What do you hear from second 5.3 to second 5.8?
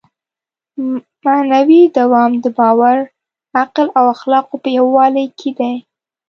کې دی.